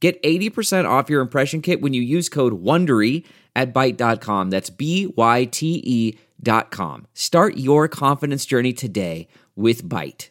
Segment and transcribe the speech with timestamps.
[0.00, 3.24] Get 80% off your impression kit when you use code WONDERY
[3.56, 4.50] at Byte.com.
[4.50, 7.06] That's B-Y-T-E dot com.
[7.14, 10.28] Start your confidence journey today with Byte.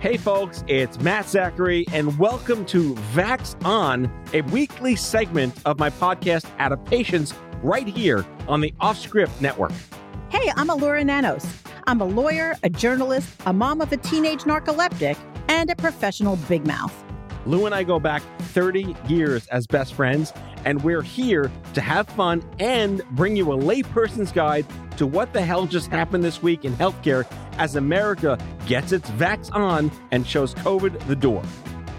[0.00, 5.90] Hey folks, it's Matt Zachary, and welcome to Vax On, a weekly segment of my
[5.90, 7.32] podcast Adaptations
[7.62, 9.72] right here on the Offscript Network.
[10.28, 11.46] Hey, I'm Elura Nanos.
[11.86, 15.16] I'm a lawyer, a journalist, a mom of a teenage narcoleptic,
[15.48, 16.94] and a professional big mouth.
[17.44, 20.32] Lou and I go back 30 years as best friends,
[20.64, 24.64] and we're here to have fun and bring you a layperson's guide
[24.96, 27.26] to what the hell just happened this week in healthcare
[27.58, 31.42] as America gets its vax on and shows COVID the door.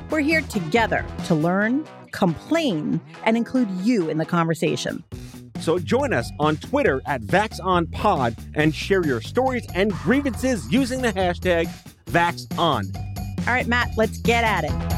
[0.09, 5.03] We're here together to learn, complain, and include you in the conversation.
[5.64, 11.14] So join us on Twitter at VaxOnPod and share your stories and grievances using the
[11.14, 11.70] hashtag
[12.08, 12.94] VaxOn.
[13.47, 14.94] All right, Matt, let's get at it.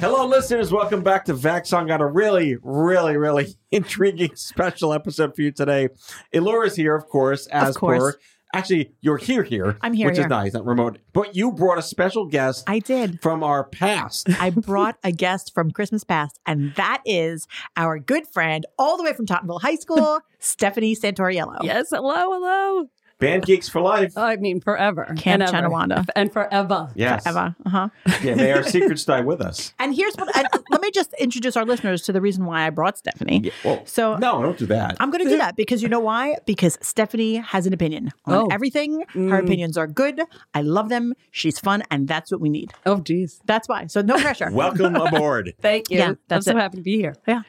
[0.00, 0.72] Hello, listeners.
[0.72, 1.86] Welcome back to Vaxon.
[1.86, 5.88] Got a really, really, really intriguing special episode for you today.
[6.34, 8.14] Elura's here, of course, as Of course.
[8.16, 8.20] per.
[8.58, 9.78] Actually, you're here, here.
[9.80, 10.26] I'm here, which here.
[10.26, 10.98] is nice, not remote.
[11.12, 13.20] But you brought a special guest I did.
[13.20, 14.28] from our past.
[14.40, 17.46] I brought a guest from Christmas past, and that is
[17.76, 21.58] our good friend, all the way from Tottenville High School, Stephanie Santoriello.
[21.62, 22.88] Yes, hello, hello.
[23.18, 24.16] Band Geeks for Life.
[24.18, 25.04] I mean, forever.
[25.16, 26.04] Camp and ever.
[26.14, 26.90] And forever.
[26.94, 27.26] yes.
[27.26, 27.56] Eva.
[27.64, 27.88] Uh-huh.
[28.22, 29.72] Yeah, may our secrets die with us.
[29.78, 32.70] And here's what, and let me just introduce our listeners to the reason why I
[32.70, 33.40] brought Stephanie.
[33.44, 34.96] Yeah, well, So no, don't do that.
[35.00, 36.36] I'm going to do that because you know why?
[36.44, 38.48] Because Stephanie has an opinion on Oh.
[38.50, 39.04] everything.
[39.14, 40.20] Her opinions are good.
[40.54, 41.14] I love them.
[41.30, 42.72] She's fun, and that's what we need.
[42.84, 43.40] Oh, geez.
[43.46, 43.86] That's why.
[43.86, 44.50] So no pressure.
[44.50, 45.54] Welcome aboard.
[45.60, 45.98] Thank you.
[45.98, 46.56] Yeah, I'm that's so it.
[46.56, 47.14] happy to be here.
[47.26, 47.42] yeah,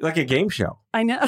[0.00, 0.78] like a game show.
[0.94, 1.18] I know.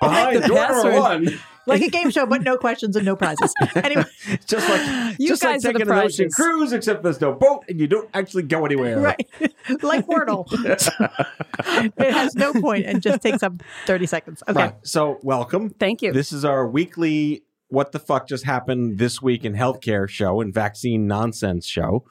[0.00, 0.94] Behind The door number password.
[1.24, 1.38] one.
[1.66, 3.52] Like a game show, but no questions and no prizes.
[3.74, 4.04] Anyway,
[4.46, 7.80] Just like You just guys like taking an ocean cruise, except there's no boat and
[7.80, 9.00] you don't actually go anywhere.
[9.00, 9.28] right,
[9.82, 10.46] like Wordle.
[11.98, 13.54] it has no point and just takes up
[13.86, 14.42] 30 seconds.
[14.48, 14.60] Okay.
[14.60, 14.74] Right.
[14.82, 15.70] So welcome.
[15.70, 16.12] Thank you.
[16.12, 20.54] This is our weekly what the fuck just happened this week in healthcare show and
[20.54, 22.04] vaccine nonsense show.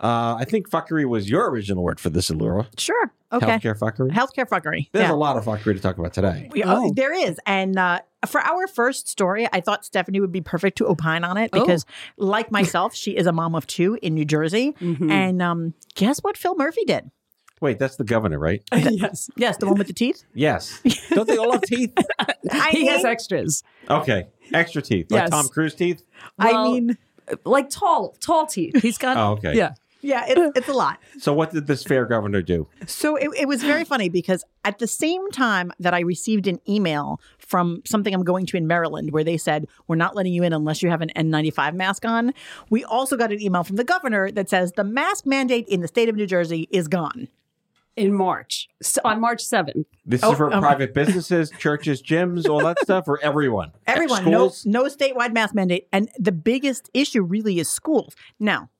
[0.00, 2.68] Uh, I think fuckery was your original word for this, Elura.
[2.78, 3.12] Sure.
[3.32, 3.46] Okay.
[3.46, 4.10] Healthcare fuckery.
[4.10, 4.88] Healthcare fuckery.
[4.92, 5.12] There's Yeah.
[5.12, 6.48] a lot of fuckery to talk about today.
[6.52, 6.92] We- oh, Oh.
[6.96, 7.38] there is.
[7.46, 11.36] And uh, for our first story, I thought Stephanie would be perfect to opine on
[11.36, 11.60] it Oh.
[11.60, 11.86] because,
[12.16, 14.72] like myself, she is a mom of two in New Jersey.
[14.80, 15.10] Mhm.
[15.10, 17.10] And um, guess what Phil Murphy did?
[17.60, 18.62] Wait, that's the governor, right?
[18.74, 19.28] yes.
[19.36, 20.24] Yes, the one with the teeth.
[20.34, 20.80] Yes.
[21.10, 21.92] Don't they all have teeth?
[22.50, 23.62] I He has extras.
[23.88, 24.28] Okay.
[24.54, 25.10] Extra teeth.
[25.10, 25.30] Like Yes.
[25.30, 26.02] Tom Cruise teeth?
[26.38, 26.96] I mean,
[27.44, 28.80] Like tall, tall teeth.
[28.82, 29.16] He's got.
[29.16, 29.54] Oh, okay.
[29.56, 29.74] Yeah.
[30.00, 30.98] Yeah, it's, it's a lot.
[31.18, 32.66] So what did this fair governor do?
[32.86, 36.58] So it, it was very funny because at the same time that I received an
[36.68, 40.42] email from something I'm going to in Maryland where they said, We're not letting you
[40.42, 42.32] in unless you have an N95 mask on,
[42.70, 45.88] we also got an email from the governor that says the mask mandate in the
[45.88, 47.28] state of New Jersey is gone.
[47.96, 48.68] In March.
[48.80, 49.84] So on March 7th.
[50.06, 50.58] This Oh, is for okay.
[50.60, 53.72] private businesses, churches, gyms, all that stuff, or everyone?
[53.86, 55.86] Everyone, no, no statewide mask mandate.
[55.92, 58.14] And the biggest issue really is schools.
[58.38, 58.70] Now,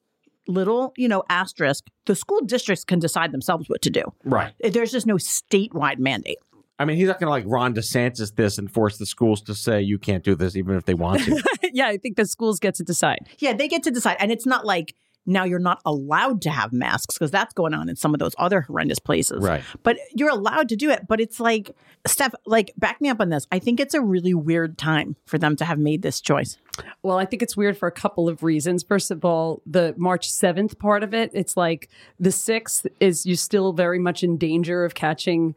[0.51, 4.03] little, you know, asterisk, the school districts can decide themselves what to do.
[4.25, 4.53] Right.
[4.61, 6.39] There's just no statewide mandate.
[6.79, 9.55] I mean, he's not going to like Ron DeSantis this and force the schools to
[9.55, 11.43] say you can't do this, even if they want to.
[11.75, 13.29] yeah, I think the schools get to decide.
[13.39, 14.17] Yeah, they get to decide.
[14.19, 14.95] And it's not like
[15.31, 18.35] now you're not allowed to have masks because that's going on in some of those
[18.39, 19.43] other horrendous places.
[19.43, 19.63] Right.
[19.83, 21.07] But you're allowed to do it.
[21.09, 21.75] But it's like,
[22.07, 23.47] Steph, like, back me up on this.
[23.53, 26.59] I think it's a really weird time for them to have made this choice.
[27.03, 28.83] Well, I think it's weird for a couple of reasons.
[28.83, 31.89] First of all, the March 7th part of it, it's like
[32.19, 35.55] the 6th is you still very much in danger of catching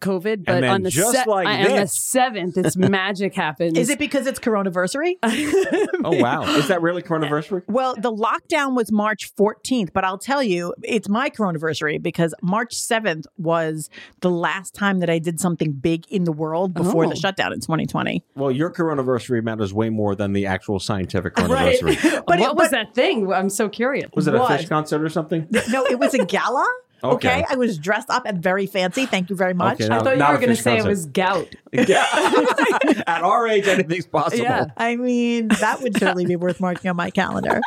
[0.00, 3.76] COVID, but on the just like on the 7th, it's magic happens.
[3.76, 5.14] Is it because it's coronaversary?
[5.22, 7.62] oh wow, is that really coronaversary?
[7.66, 12.74] Well, the lockdown was March 14th, but I'll tell you, it's my coronaversary because March
[12.74, 13.90] 7th was
[14.20, 17.08] the last time that I did something big in the world before Oh.
[17.10, 18.24] the shutdown in 2020.
[18.34, 21.96] Well, your coronaversary matters way more than the actual scientific coronaversary.
[22.28, 23.32] But what it, was but- that thing?
[23.32, 24.10] I'm so curious.
[24.14, 25.46] Was it a Phish concert or something?
[25.70, 26.66] No, it was a gala.
[27.02, 27.28] Okay.
[27.28, 27.44] Okay.
[27.48, 29.06] I was dressed up and very fancy.
[29.06, 29.80] Thank you very much.
[29.80, 31.54] Okay, I thought you were going to fish say it was gout.
[31.72, 32.06] Yeah.
[33.06, 34.42] At our age, anything's possible.
[34.42, 34.66] Yeah.
[34.76, 37.60] I mean, that would certainly be worth marking on my calendar.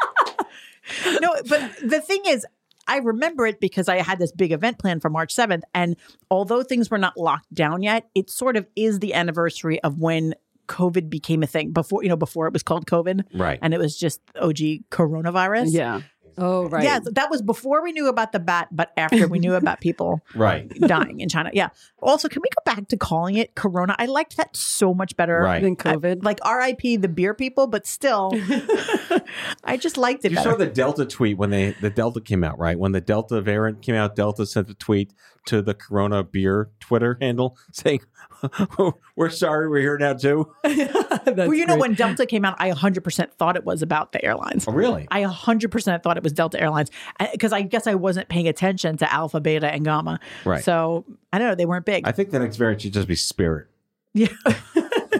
[1.21, 2.45] no, but the thing is,
[2.87, 5.61] I remember it because I had this big event planned for March 7th.
[5.73, 5.95] And
[6.29, 10.33] although things were not locked down yet, it sort of is the anniversary of when
[10.67, 13.23] COVID became a thing before, you know, before it was called COVID.
[13.33, 13.59] Right.
[13.61, 14.57] And it was just OG
[14.89, 15.67] coronavirus.
[15.73, 16.01] Yeah.
[16.41, 16.83] Oh, right.
[16.83, 20.19] Yeah, that was before we knew about the bat, but after we knew about people
[20.35, 20.67] Right.
[20.81, 21.51] dying in China.
[21.53, 21.69] Yeah.
[22.01, 23.95] Also, can we go back to calling it Corona?
[23.99, 25.61] I liked that so much better Right.
[25.61, 26.23] Than COVID.
[26.23, 26.97] like R.I.P.
[26.97, 28.31] the beer people, but still,
[29.63, 30.51] I just liked it You better.
[30.51, 32.77] saw the Delta tweet when they the Delta came out, right?
[32.77, 35.13] When the Delta variant came out, Delta sent a tweet
[35.47, 38.01] to the Corona Beer Twitter handle saying,
[39.15, 43.31] "We're sorry, we're here now too." well, you know, when Delta came out, I 100%
[43.33, 44.65] thought it was about the airlines.
[44.67, 45.07] Oh, really?
[45.11, 48.97] I 100% thought it was Delta Airlines uh, because I guess I wasn't paying attention
[48.97, 50.19] to Alpha, Beta, and Gamma.
[50.45, 50.63] Right.
[50.63, 51.55] So I don't know.
[51.55, 52.07] They weren't big.
[52.07, 53.67] I think the next variant should just be Spirit.
[54.13, 54.27] yeah.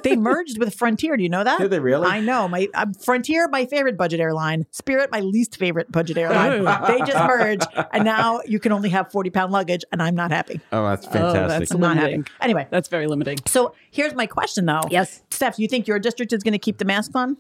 [0.04, 1.16] They merged with Frontier.
[1.18, 1.60] Do you know that?
[1.60, 2.08] Did they really?
[2.08, 2.48] I know.
[2.48, 4.66] My um, Frontier, my favorite budget airline.
[4.72, 6.64] Spirit, my least favorite budget airline.
[6.88, 10.32] they just merged, and now you can only have 40 pound luggage, and I'm not
[10.32, 10.60] happy.
[10.72, 11.60] Oh, that's Oh, fantastic.
[11.60, 12.22] that's I'm not limiting.
[12.22, 12.32] happy.
[12.42, 13.38] Anyway, That's very limiting.
[13.46, 14.82] so here's my question though.
[14.90, 15.22] Yes.
[15.30, 17.38] Steph, you think your district is going to keep the mask on?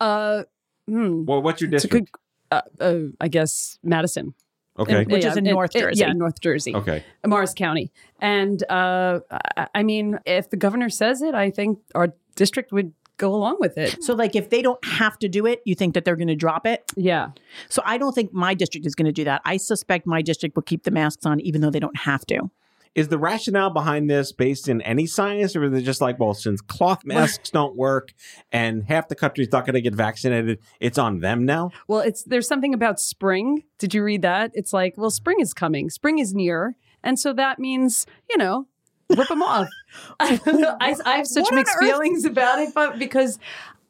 [0.00, 0.44] Uh,
[0.88, 1.24] hmm.
[1.24, 1.92] well, what's your district?
[1.92, 2.08] good,
[2.50, 4.34] uh, uh, I guess, Madison.
[4.80, 5.04] Okay.
[5.04, 6.00] Which is in it- North it- Jersey.
[6.00, 6.74] yeah, North Jersey.
[6.74, 7.04] okay.
[7.26, 7.90] Morris County.
[8.20, 9.20] And uh,
[9.56, 13.58] I- I mean, if the governor says it, I think our district would go along
[13.60, 14.02] with it.
[14.02, 16.34] So, like, if they don't have to do it, you think that they're going to
[16.34, 16.82] drop it?
[16.96, 17.28] Yeah.
[17.68, 19.42] So, I don't think my district is going to do that.
[19.44, 22.50] I suspect my district will keep the masks on, even though they don't have to.
[22.94, 26.34] Is the rationale behind this based in any science, or is it just like, well,
[26.34, 28.12] since cloth masks don't work
[28.50, 31.70] and half the country's not going to get vaccinated, it's on them now?
[31.86, 33.62] Well, it's there's something about spring.
[33.78, 34.50] Did you read that?
[34.54, 35.88] It's like, well, spring is coming.
[35.88, 38.66] Spring is near, and so that means you know,
[39.08, 39.68] rip them off.
[40.20, 40.40] I,
[40.80, 43.38] I, I have such What mixed feelings about it, but because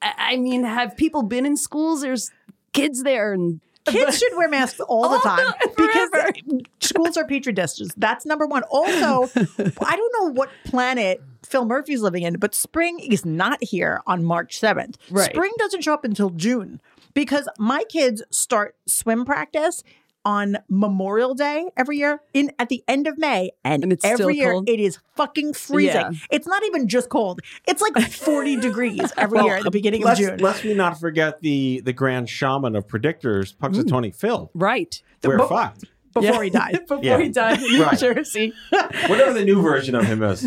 [0.03, 2.03] I, I mean, have people been in schools?
[2.03, 2.31] There's
[2.73, 7.53] kids there, and Kids should wear masks all the time the- because schools are petri
[7.53, 7.93] dishes.
[7.97, 8.63] That's number one.
[8.71, 14.03] Also, I don't know what planet Phil Murphy's living in, but spring is not here
[14.07, 14.97] on March 7th.
[15.11, 15.31] Right.
[15.31, 16.81] Spring doesn't show up until June
[17.15, 19.83] because my kids start swim practice
[20.31, 24.21] on Memorial Day every year in at the end of May and, And it's still
[24.23, 24.69] every year cold?
[24.69, 25.95] it is fucking freezing.
[25.97, 26.11] Yeah.
[26.31, 27.41] It's not even just cold.
[27.67, 30.39] It's like 40 degrees every year at the beginning of June.
[30.39, 34.17] Let's me not forget the the grand shaman of predictors, Punxsutawney mm.
[34.17, 34.51] Phil.
[34.55, 35.85] right We're but- fucked.
[36.15, 36.73] before he died.
[36.89, 37.19] before Yeah.
[37.21, 37.99] he died in New Right.
[37.99, 38.53] Jersey.
[39.09, 40.45] Whatever the new version of him is.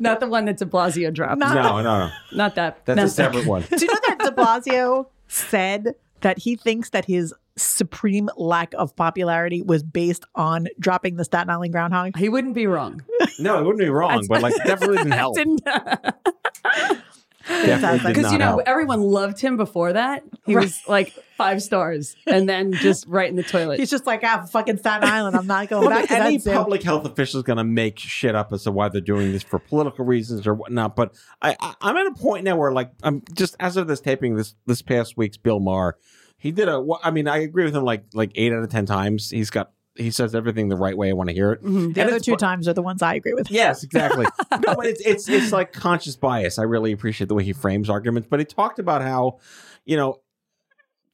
[0.00, 1.38] Not the one that De Blasio dropped.
[1.38, 2.10] Not- No, no, no.
[2.32, 2.84] Not that.
[2.86, 3.62] That's not a separate one.
[3.62, 8.96] Do you know that De Blasio said that he thinks that his supreme lack of
[8.96, 12.16] popularity was based on dropping the Staten Island groundhog?
[12.16, 13.02] He wouldn't be wrong.
[13.38, 15.36] No, it wouldn't be wrong, but like definitely didn't help.
[17.46, 18.62] Didn't because you know help.
[18.64, 20.22] everyone loved him before that.
[20.46, 23.78] He was like five stars, and then just right in the toilet.
[23.80, 25.36] He's just like, ah, fucking Staten Island.
[25.36, 26.52] I'm not going back to any that zoo.
[26.52, 29.42] public health official is going to make shit up as to why they're doing this
[29.42, 30.96] for political reasons or whatnot.
[30.96, 34.00] But I, I, I'm at a point now where, like, I'm just as of this
[34.00, 35.98] taping this this past week's Bill Maher,
[36.44, 36.86] he did a.
[37.02, 39.30] I mean, I agree with him like like eight out of ten times.
[39.30, 41.08] He's got he says everything the right way.
[41.08, 41.62] I want to hear it.
[41.62, 41.92] Mm-hmm.
[41.92, 43.50] the And other two times are the ones I agree with.
[43.50, 44.26] Yes, exactly.
[44.52, 46.58] no, but it's it's it's like conscious bias.
[46.58, 48.28] I really appreciate the way he frames arguments.
[48.30, 49.38] But he talked about how,
[49.86, 50.20] you know,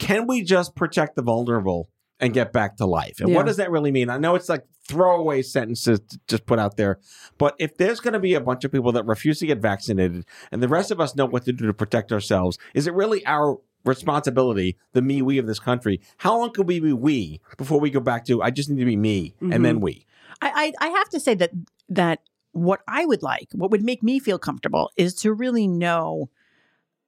[0.00, 3.20] can we just protect the vulnerable and get back to life?
[3.20, 3.37] And Yeah.
[3.37, 4.10] what does that really mean?
[4.10, 6.99] I know it's like throwaway sentences to just put out there,
[7.39, 10.25] but if there's going to be a bunch of people that refuse to get vaccinated,
[10.51, 13.25] and the rest of us know what to do to protect ourselves, is it really
[13.27, 16.01] our responsibility, the me we of this country?
[16.19, 18.87] How long can we be we before we go back to I just need to
[18.87, 19.63] be me and mm-hmm.
[19.63, 20.06] then we?
[20.41, 21.51] I, I I have to say that
[21.89, 22.20] that
[22.53, 26.31] what I would like, what would make me feel comfortable, is to really know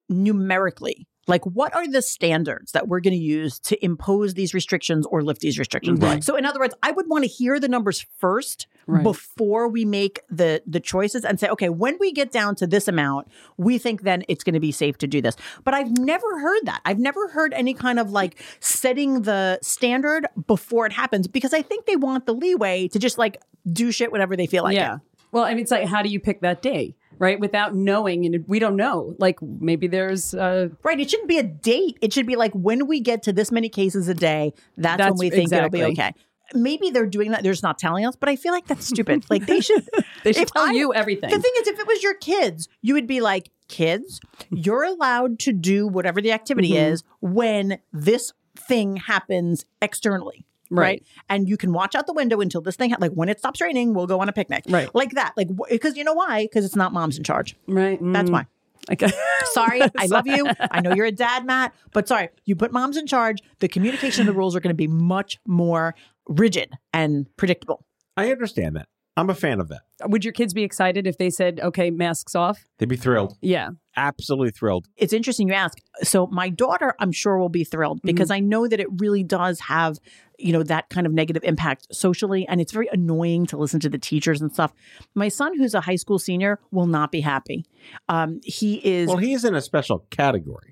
[0.08, 5.06] numerically, like what are the standards that we're going to use to impose these restrictions
[5.06, 6.00] or lift these restrictions.
[6.00, 6.22] Right.
[6.22, 9.04] So, in other words, I would want to hear the numbers first Right.
[9.04, 12.88] before we make the the choices and say, okay, when we get down to this
[12.88, 15.36] amount, we think then it's going to be safe to do this.
[15.64, 16.80] But I've never heard that.
[16.84, 21.62] I've never heard any kind of like setting the standard before it happens because I
[21.62, 24.96] think they want the leeway to just like do shit whenever they feel like yeah.
[24.96, 25.00] it.
[25.32, 27.40] Well, I mean, it's like, how do you pick that day, right?
[27.40, 29.14] Without knowing, and we don't know.
[29.18, 30.34] Like, maybe there's.
[30.34, 31.00] Uh, Right.
[31.00, 31.96] It shouldn't be a date.
[32.02, 35.16] It should be like when we get to this many cases a day, that's, when
[35.16, 36.12] we think it'll be okay.
[36.54, 37.42] Maybe they're doing that.
[37.42, 39.24] They're just not telling us, but I feel like that's stupid.
[39.30, 39.88] like they should.
[40.24, 41.30] they should tell I- you everything.
[41.30, 45.38] The thing is, if it was your kids, you would be like, kids, you're allowed
[45.40, 46.90] to do whatever the activity Mhm.
[46.92, 50.44] is when this thing happens externally.
[50.70, 51.04] Right.
[51.28, 53.60] And you can watch out the window until this thing, ha- like when it stops
[53.60, 54.64] raining, we'll go on a picnic.
[54.68, 54.88] Right.
[54.94, 55.34] Like that.
[55.36, 56.44] Like, because you know why?
[56.44, 57.56] Because it's not mom's in charge.
[57.66, 57.98] Right.
[58.00, 58.32] That's Mm.
[58.32, 58.46] why.
[58.90, 59.12] Okay.
[59.52, 60.48] Sorry, I love you.
[60.58, 63.38] I know you're a dad, Matt, but sorry, you put moms in charge.
[63.60, 65.94] The communication of the rules are going to be much more
[66.28, 67.84] rigid and predictable.
[68.16, 68.88] I understand that.
[69.14, 69.82] I'm a fan of that.
[70.06, 72.64] Would your kids be excited if they said, okay, masks off?
[72.78, 73.36] They'd be thrilled.
[73.42, 73.70] Yeah.
[73.94, 74.86] Absolutely thrilled.
[74.96, 75.76] It's interesting you ask.
[76.02, 79.60] So my daughter, I'm sure will be thrilled because I know that it really does
[79.60, 79.98] have,
[80.38, 83.90] you know, that kind of negative impact socially and it's very annoying to listen to
[83.90, 84.72] the teachers and stuff.
[85.14, 87.66] My son who's a high school senior will not be happy.
[88.08, 90.71] Um he is Well, he's in a special category.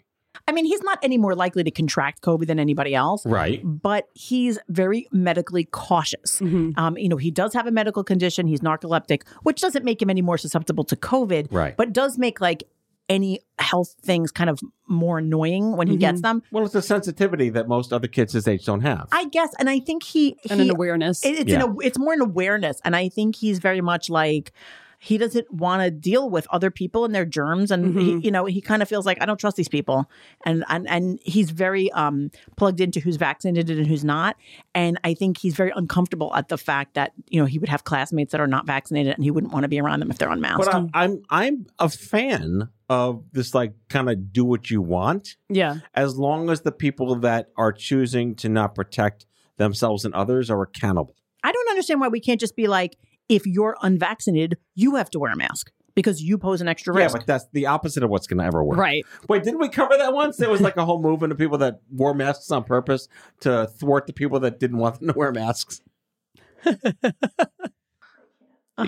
[0.50, 3.24] I mean, he's not any more likely to contract COVID than anybody else.
[3.24, 3.60] Right.
[3.64, 6.40] but he's very medically cautious.
[6.42, 8.46] Um, you know, he does have a medical condition.
[8.48, 11.76] He's narcoleptic, which doesn't make him any more susceptible to COVID, Right.
[11.76, 12.64] but does make like
[13.08, 16.42] any health things kind of more annoying when he gets them.
[16.52, 19.08] Well, it's a sensitivity that most other kids his age don't have.
[19.12, 21.24] I guess, and I think he, And an awareness.
[21.24, 21.64] it- it's Yeah.
[21.64, 24.52] an, it's more an awareness, and I think he's very much like
[25.02, 28.44] he doesn't want to deal with other people and their germs, and he, you know
[28.44, 30.08] he kind of feels like I don't trust these people,
[30.44, 34.36] and and and he's very um plugged into who's vaccinated and who's not,
[34.74, 37.84] and I think he's very uncomfortable at the fact that you know he would have
[37.84, 40.30] classmates that are not vaccinated, and he wouldn't want to be around them if they're
[40.30, 40.66] unmasked.
[40.66, 45.36] But I, I'm I'm a fan of this like kind of do what you want
[45.48, 45.76] yeah.
[45.94, 49.24] as long as the people that are choosing to not protect
[49.56, 51.14] themselves and others are accountable.
[51.42, 52.98] I don't understand why we can't just be like,
[53.30, 57.14] if you're unvaccinated, you have to wear a mask because you pose an extra risk.
[57.14, 58.78] Yeah, but that's the opposite of what's going to ever work.
[58.78, 59.04] Right.
[59.28, 60.36] Wait, didn't we cover that once?
[60.36, 63.08] There was like a whole movement of people that wore masks on purpose
[63.40, 65.80] to thwart the people that didn't want them to wear masks.
[66.66, 66.72] you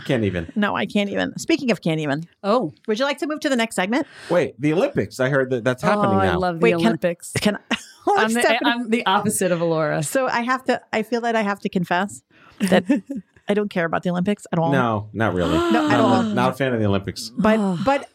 [0.05, 0.53] can't even.
[0.57, 1.39] no, I can't even.
[1.39, 2.73] Speaking of can't even, Oh.
[2.87, 4.07] would you like to move to the next segment?
[4.29, 5.21] Wait, the Olympics.
[5.21, 6.33] I heard that that's happening oh, now.
[6.33, 7.33] I love the Wait, can- Olympics.
[7.41, 7.77] Can I?
[8.05, 10.03] Oh, I'm, the, I'm the opposite of Elura.
[10.03, 10.81] So I have to.
[10.93, 12.23] I feel that I have to confess
[12.59, 12.85] that
[13.53, 14.73] I don't care about the Olympics at all.
[14.73, 15.57] no, not really.
[15.73, 16.21] No, at not, all.
[16.21, 17.31] a- not a fan of the Olympics.
[17.39, 18.09] But but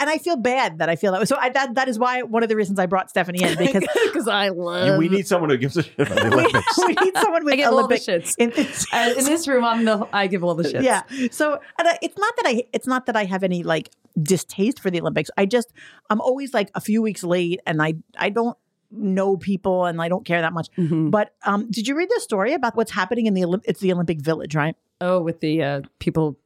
[0.00, 1.24] and I feel bad that I feel that way.
[1.24, 3.82] So I, that that is why one of the reasons I brought Stephanie in because
[4.06, 4.96] Because I love.
[4.96, 6.78] we need someone who gives a shit about the Olympics.
[6.86, 8.34] we need someone with I give all the Olympic shits.
[8.38, 8.52] in-
[8.92, 10.06] Uh, in this room, I'm the.
[10.12, 10.82] I give all the shits.
[10.84, 11.02] Yeah.
[11.32, 13.90] So and I, it's not that I it's not that I have any like
[14.22, 15.30] distaste for the Olympics.
[15.36, 15.72] I just
[16.10, 18.56] I'm always like a few weeks late and I I don't
[18.92, 20.68] know people and I don't care that much.
[20.78, 21.10] Mm-hmm.
[21.10, 23.92] But um did you read the story about what's happening in the Olymp- it's the
[23.92, 24.76] Olympic Village, right?
[25.00, 26.38] Oh, with the uh, people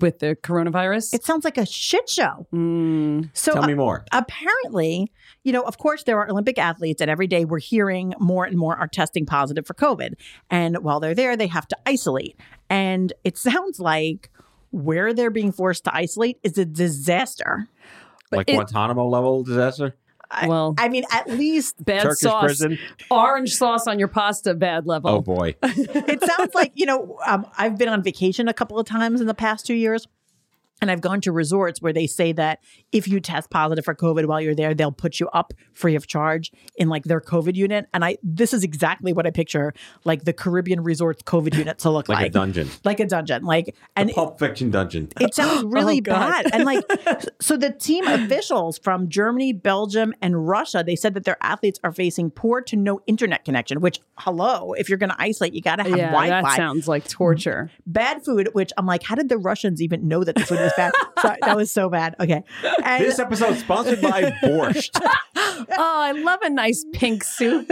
[0.00, 1.14] with the coronavirus.
[1.14, 2.46] It sounds like a shit show.
[2.52, 4.04] Mm, So Tell me more.
[4.12, 5.10] apparently,
[5.44, 8.58] you know, of course, there are Olympic athletes, and every day we're hearing more and
[8.58, 10.12] more are testing positive for COVID.
[10.50, 12.36] And while they're there, they have to isolate.
[12.68, 14.30] And it sounds like
[14.70, 17.68] where they're being forced to isolate is a disaster.
[18.30, 19.96] like it- Guantanamo level disaster?
[20.46, 22.78] Well, I mean, at least bad Turkish sauce, prison?
[23.10, 25.10] orange sauce on your pasta, bad level.
[25.10, 25.54] Oh boy.
[25.62, 29.26] it sounds like, you know, um, I've been on vacation a couple of times in
[29.26, 30.06] the past two years.
[30.80, 32.60] And I've gone to resorts where they say that
[32.92, 36.06] if you test positive for COVID while you're there, they'll put you up free of
[36.06, 37.86] charge in like their COVID unit.
[37.92, 39.72] And I, this is exactly what I picture
[40.04, 42.18] like the Caribbean resorts COVID unit to look like.
[42.18, 42.68] Like a dungeon.
[42.84, 43.44] Like a dungeon.
[43.44, 45.08] Like, and Pulp Fiction dungeon.
[45.20, 46.46] it sounds really Oh, bad.
[46.52, 46.84] And like,
[47.40, 51.92] so the team officials from Germany, Belgium, and Russia, they said that their athletes are
[51.92, 55.76] facing poor to no internet connection, which, hello, if you're going to isolate, you got
[55.76, 57.70] to have yeah, Wi that sounds like torture.
[57.86, 60.72] bad food, which I'm like, how did the Russians even know that the food was
[60.76, 60.92] bad?
[61.22, 62.14] so, that was so bad.
[62.20, 62.42] Okay.
[62.84, 64.90] And This episode is sponsored by Borscht.
[65.36, 67.70] oh, I love a nice pink soup.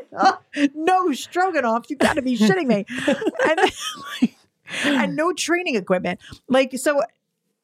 [0.74, 1.86] no stroganoff.
[1.90, 2.84] You got to be shitting me.
[3.46, 3.60] And,
[4.84, 6.20] and no training equipment.
[6.48, 7.00] Like, so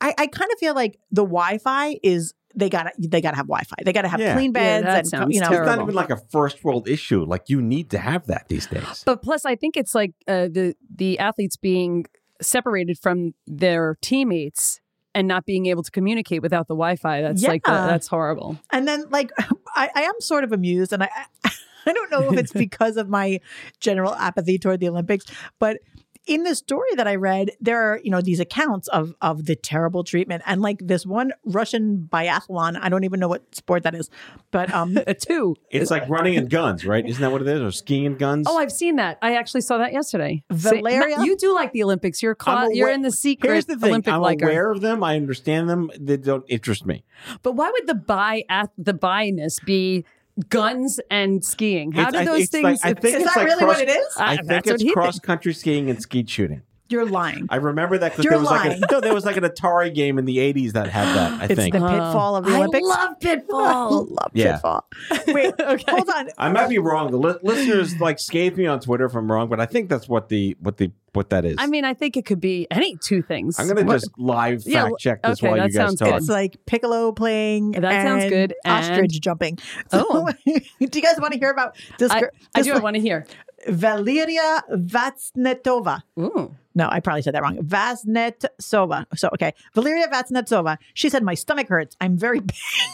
[0.00, 2.34] I, I kind of feel like the Wi Fi is.
[2.58, 3.76] They gotta, they gotta have Wi-Fi.
[3.84, 4.32] They gotta have Yeah.
[4.32, 6.88] clean Yeah, beds, that and sounds you know, It's not even like a first world
[6.88, 7.22] issue.
[7.22, 9.02] Like you need to have that these days.
[9.04, 12.06] But plus, I think it's like uh, the the athletes being
[12.40, 14.80] separated from their teammates
[15.14, 17.22] and not being able to communicate without the Wi-Fi.
[17.22, 18.58] That's like the, that's horrible.
[18.70, 19.32] And then, like,
[19.74, 21.08] I, I am sort of amused, and I,
[21.86, 23.40] I don't know if it's because of my
[23.80, 25.24] general apathy toward the Olympics,
[25.58, 25.78] but
[26.26, 29.56] in the story that I read, there are you know these accounts of of the
[29.56, 32.78] terrible treatment, and like this one Russian biathlon.
[32.80, 34.10] I don't even know what sport that is,
[34.50, 35.56] but um, A two.
[35.70, 37.06] It's like running and guns, right?
[37.06, 37.60] Isn't that what it is?
[37.62, 38.46] Or skiing and guns?
[38.48, 39.18] Oh, I've seen that.
[39.22, 40.42] I actually saw that yesterday.
[40.50, 41.16] Valeria?
[41.18, 42.22] See, you do like the Olympics.
[42.22, 43.90] You're cla- I'm you're in the secret Here's the thing.
[43.90, 44.46] Olympic I'm liker.
[44.46, 45.02] aware of them.
[45.04, 45.90] I understand them.
[45.98, 47.04] They don't interest me.
[47.42, 50.04] But why would the buy at the buyness be
[50.48, 51.92] guns and skiing?
[51.92, 52.64] How It's- do I- those it's things?
[52.64, 54.06] like- I think is that like really cross- what it is?
[54.16, 56.62] I- I think that's it's cross country skiing and skeet shooting.
[56.88, 57.46] You're lying.
[57.50, 60.18] I remember that because there was like a, no, there was like an Atari game
[60.18, 61.40] in the '80s that had that.
[61.40, 62.86] I it's think the pitfall of the Olympics.
[62.90, 64.04] I love I Pitfall.
[64.06, 64.52] love Yeah.
[64.52, 64.84] pitfall.
[65.28, 65.54] Wait,
[65.88, 66.28] hold on.
[66.38, 67.10] I might be wrong.
[67.10, 70.08] The li- listeners like scathe me on Twitter if I'm wrong, but I think that's
[70.08, 71.56] what the what the what that is.
[71.58, 73.58] I mean, I think it could be any two things.
[73.58, 75.98] I'm gonna What- just live fact Yeah, check this okay, while that you guys sounds
[75.98, 76.08] talk.
[76.10, 76.16] good.
[76.18, 77.72] It's like piccolo playing.
[77.72, 79.58] That sounds and good, and- Ostrich jumping.
[79.92, 80.30] Oh.
[80.44, 82.10] do you guys want to hear about this?
[82.12, 83.26] I, girl- I this do want to hear.
[83.68, 86.02] Valeria Vatsnetova.
[86.18, 86.54] Ooh.
[86.74, 87.56] No, I probably said that wrong.
[87.58, 89.06] Vaznetsova.
[89.16, 89.54] So, okay.
[89.74, 90.76] Valeria Vatsnetsova.
[90.92, 91.96] She said, My stomach hurts.
[92.00, 92.40] I'm very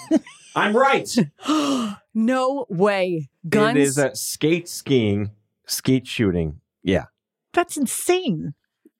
[0.54, 1.08] I'm right.
[2.14, 3.30] No way.
[3.48, 3.76] Guns.
[3.78, 5.30] It is a skate skiing,
[5.66, 6.60] skeet shooting.
[6.82, 7.06] Yeah.
[7.54, 8.52] That's insane.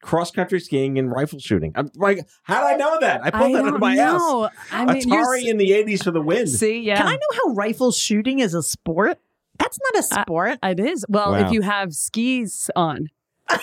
[0.02, 1.73] Cross country skiing and rifle shooting.
[1.75, 3.23] I'm like, how did I know that?
[3.23, 4.47] I I pulled that out of my know.
[4.47, 4.52] ass.
[4.73, 6.47] I mean, you're Atari in the 80s for the win.
[6.47, 6.97] see, yeah.
[6.97, 9.19] Can I know how rifle shooting is a sport?
[9.62, 10.59] That's not a Uh, sport.
[10.62, 11.04] It is.
[11.09, 11.47] Well, Wow.
[11.47, 13.09] if you have skis on.
[13.50, 13.61] wait,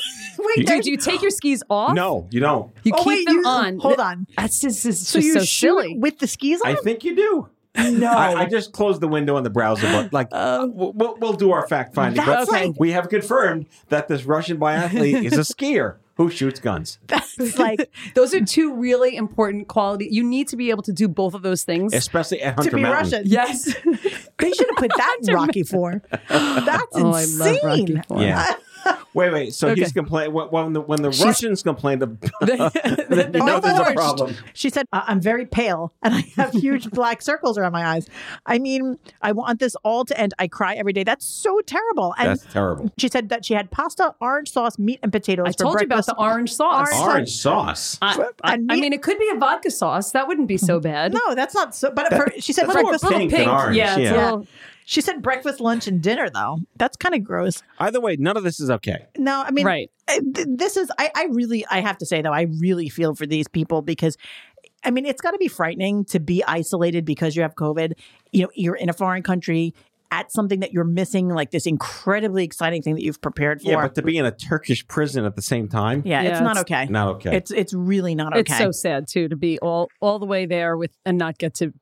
[0.58, 1.94] You- there's- Did you take your skis off?
[1.96, 2.72] No, you don't.
[2.84, 3.80] You oh, keep wait, them you- on.
[3.80, 4.28] Hold on.
[4.38, 5.98] That's just, it's So you so shoot silly.
[5.98, 6.72] with the skis on?
[6.72, 7.50] I think you do.
[8.00, 8.08] no.
[8.12, 11.52] I, I just closed the window on the browser, but like, we'll, we'll, we'll do
[11.52, 12.24] our fact finding.
[12.26, 17.00] But like- we have confirmed that this Russian biathlete is a skier who shoots guns,
[17.08, 20.12] That's like Those are two really important qualities.
[20.12, 21.94] You need to be able to do both of those things.
[21.94, 23.24] especially at to be Mountain.
[23.24, 23.24] Russian.
[23.26, 23.74] Yes.
[24.40, 26.02] They should have put that in Rocky Four.
[26.30, 27.40] That's Oh, I insane.
[27.40, 28.22] love Rocky Four.
[28.22, 28.54] Yeah.
[29.16, 29.54] Wait, wait.
[29.56, 29.82] So Okay.
[29.82, 33.60] he's complaining when, when the when the Russians complained, of, They- that you Oh, know
[33.60, 34.36] there's a problem.
[34.54, 38.08] She said, "I- I'm very pale and I have huge black circles around my eyes.
[38.46, 40.36] I mean, I want this all to end.
[40.38, 41.04] I cry every day.
[41.04, 42.14] That's so terrible.
[42.20, 42.92] And That's terrible.
[43.00, 45.86] she said that she had pasta, orange sauce, meat, and potatoes I for told you
[45.86, 46.90] about the orange sauce.
[46.94, 47.98] Orange- Orange sauce.
[48.04, 50.12] I, I, I mean, it could be a vodka sauce.
[50.12, 51.14] That wouldn't be so bad.
[51.14, 51.90] No, that's not so.
[51.90, 53.12] But for, she said that's more breakfast.
[53.12, 53.94] pink than orange, Yeah.
[53.98, 54.12] it's yeah.
[54.14, 54.48] a little-
[54.90, 56.32] She said breakfast, lunch, and dinner.
[56.32, 57.62] Though that's kind of gross.
[57.78, 59.06] Either way, none of this is okay.
[59.18, 59.92] No, I mean, Right.
[60.08, 60.92] uh, This is.
[60.98, 61.64] I, I really.
[61.70, 64.18] I have to say though, I really feel for these people because.
[64.84, 67.94] I mean, it's got to be frightening to be isolated because you have COVID.
[68.32, 69.76] You know, you're in a foreign country
[70.10, 73.70] at something that you're missing, like this incredibly exciting thing that you've prepared for.
[73.70, 76.40] Yeah, but to be in a Turkish prison at the same time, Yeah, Yeah, it's
[76.42, 76.86] not okay.
[76.88, 77.36] not okay.
[77.36, 78.40] It's it's really not okay.
[78.40, 81.54] It's so sad too to be all all the way there with and not get
[81.56, 81.74] to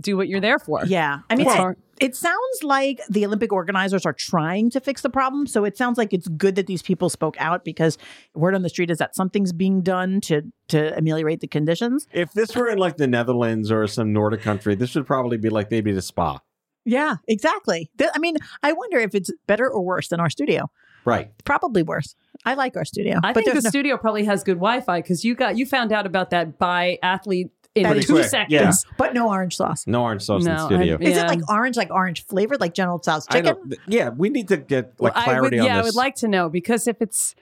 [0.00, 0.84] do what you're there for.
[0.86, 1.56] yeah, I mean, It's
[2.00, 5.46] it, sounds like the Olympic organizers are trying to fix the problem.
[5.46, 7.98] So it sounds like it's good that these people spoke out because
[8.34, 12.06] word on the street is that something's being done to to ameliorate the conditions.
[12.12, 15.48] if this were in like the Netherlands or some Nordic country, this would probably be
[15.48, 16.38] like maybe the spa.
[16.84, 17.90] Yeah, exactly.
[17.98, 20.70] Th- I mean, I wonder if it's better or worse than our studio.
[21.04, 21.30] Right.
[21.44, 22.14] Probably worse.
[22.44, 25.24] I like our studio, I but think the no- studio probably has good Wi-Fi because
[25.24, 27.50] you got you found out about that by athlete
[27.84, 28.50] in Pretty two quick, seconds.
[28.50, 28.72] yeah.
[28.96, 29.86] but no orange sauce.
[29.86, 30.94] No orange sauce in the studio.
[30.94, 31.24] I'm- Is Yeah.
[31.24, 33.56] it like orange, like orange flavored, like General Tso's I chicken?
[33.68, 36.14] don't, yeah, we need to get like I would, clarity yeah, on I would like
[36.16, 37.34] to know because if it's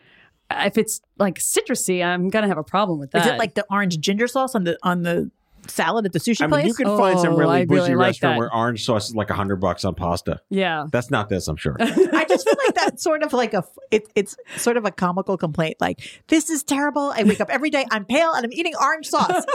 [0.51, 3.27] if it's like citrusy, I'm gonna have a problem with that.
[3.27, 5.31] Is it like the orange ginger sauce on the on the
[5.68, 6.66] salad at the sushi I mean, place?
[6.68, 8.38] you can find some Oh, really I bougie really like restaurant that.
[8.38, 10.40] where orange sauce is like a hundred bucks on pasta.
[10.49, 10.87] yeah?
[10.92, 11.77] That's not this, I'm sure.
[11.81, 15.37] I just feel like that's sort of like a it, it's sort of a comical
[15.37, 15.79] complaint.
[15.81, 17.12] Like this is terrible.
[17.16, 17.85] I wake up every day.
[17.90, 19.44] I'm pale and I'm eating orange sauce.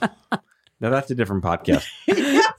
[0.80, 1.86] now that's a different podcast.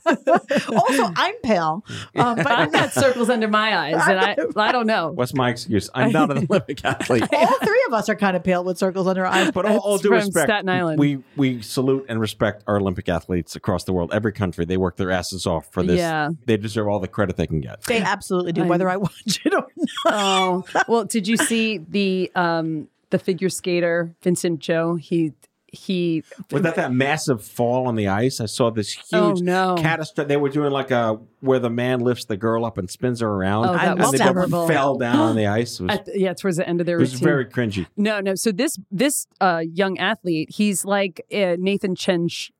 [0.06, 1.84] also, I'm pale.
[2.16, 5.10] Um, but I've got circles under my eyes, and I I don't know.
[5.14, 5.90] What's my excuse?
[5.94, 7.24] I'm not an Olympic athlete.
[7.32, 9.50] all three of us are kind of pale with circles under our eyes.
[9.50, 10.98] But all, all due respect, Staten Island.
[10.98, 14.10] we we salute and respect our Olympic athletes across the world.
[14.12, 15.98] Every country, they work their asses off for this.
[15.98, 16.30] Yeah.
[16.46, 17.82] They deserve all the credit they can get.
[17.84, 19.86] They absolutely do, I'm- whether I watch it or not.
[20.06, 24.98] Oh well, did you see the um the figure skater Vincent Zhou?
[25.00, 25.32] He
[25.72, 28.40] he Was that that massive fall on the ice?
[28.40, 29.76] I saw this huge Oh, no.
[29.76, 30.28] catastrophe.
[30.28, 33.28] They were doing like a where the man lifts the girl up and spins her
[33.28, 33.68] around.
[33.68, 34.68] Oh, that and was they both terrible.
[34.68, 35.80] fell down on the ice.
[35.80, 37.86] It was, at the- yeah towards the end of their it was very cringy.
[37.96, 38.34] No, no.
[38.34, 42.50] So this this uh, young athlete, he's like uh, Nathan Chen's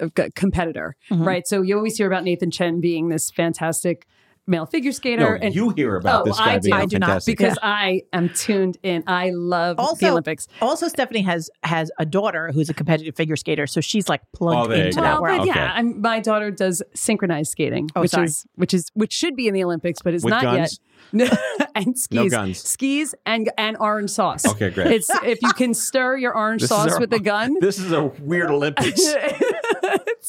[0.00, 1.24] uh, competitor, Mm-hmm.
[1.24, 1.46] right?
[1.46, 4.06] So you always hear about Nathan Chen being this fantastic
[4.46, 6.72] male figure skater, No, you hear about Oh, this guy I being do.
[6.82, 7.38] I do not, fantastic.
[7.38, 9.04] because I am tuned in.
[9.06, 10.48] I love the Olympics.
[10.60, 14.70] also Stephanie has has a daughter who's a competitive figure skater, so she's like plugged
[14.70, 15.38] Oh, into that Well, world.
[15.38, 15.58] but Okay.
[15.60, 18.26] yeah, I'm, my daughter does synchronized skating, Oh, which sorry.
[18.26, 20.78] is which is which should be in the Olympics, but it's With not guns?
[21.12, 21.38] yet.
[21.74, 22.58] and skis, guns.
[22.62, 24.46] skis, and and orange sauce.
[24.46, 24.88] Okay, great.
[24.92, 27.54] It's if you can stir your orange This sauce our- with a gun.
[27.60, 29.00] This is a weird Olympics.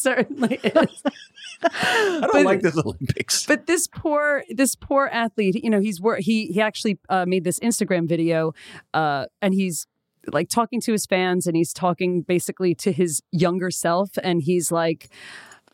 [0.03, 1.03] certainly is.
[1.63, 3.45] I don't But- like this Olympics.
[3.45, 7.43] But this poor, this poor athlete, you know, he's wor- he he actually uh, made
[7.43, 8.53] this Instagram video,
[8.93, 9.87] uh, and he's
[10.31, 14.71] like talking to his fans, and he's talking basically to his younger self, and he's
[14.71, 15.09] like,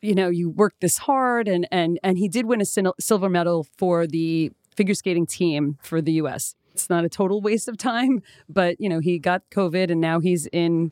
[0.02, 2.66] you know, you worked this hard, and and and he did win a
[3.00, 6.56] silver medal for the figure skating team for the U.S.
[6.82, 10.20] it's not a total waste of time, but you know, he got COVID and now
[10.20, 10.92] he's in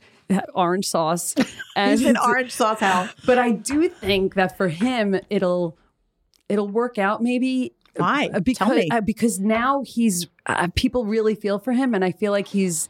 [0.53, 1.33] orange sauce.
[1.75, 3.07] And He's in orange sauce hell.
[3.25, 5.77] But I do think that for him, it'll
[6.49, 7.73] it'll work out maybe.
[7.95, 8.29] Why?
[8.33, 8.87] Uh, Because Tell me.
[8.91, 12.89] uh, because now he's uh, people really feel for him, and I feel like he's,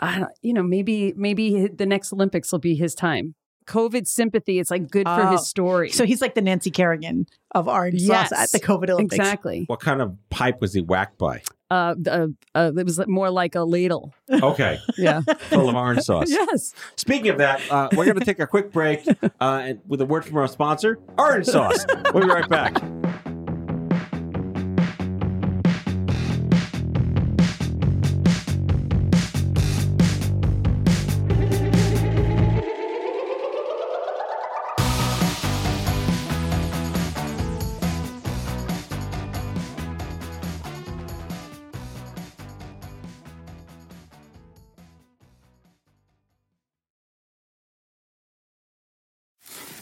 [0.00, 3.34] I don't, you know, maybe maybe the next Olympics will be his time.
[3.66, 5.30] COVID sympathy, it's like good for Oh.
[5.30, 5.90] his story.
[5.90, 8.30] So he's like the Nancy Kerrigan of orange Yes.
[8.30, 9.14] sauce at the COVID Olympics.
[9.14, 9.64] exactly.
[9.68, 11.42] What kind of pipe was he whacked by?
[11.72, 14.12] Uh, uh, uh, it was more like a ladle.
[14.30, 15.22] Okay, Yeah.
[15.48, 16.28] full of orange sauce.
[16.28, 16.74] yes.
[16.96, 20.06] Speaking of that, uh, we're going to take a quick break uh, and with a
[20.06, 21.86] word from our sponsor, Orange Sauce.
[22.12, 22.74] We'll be right back.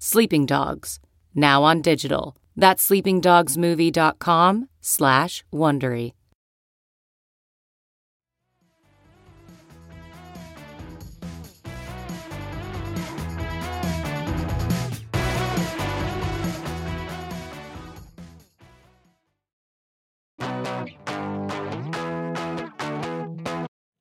[0.00, 1.00] Sleeping Dogs,
[1.34, 2.36] now on digital.
[2.56, 6.12] That's sleepingdogsmovie.com slash Wondery.